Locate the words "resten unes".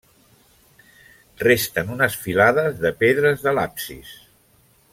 1.47-2.17